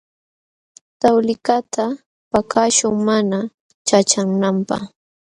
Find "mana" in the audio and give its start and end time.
3.07-3.39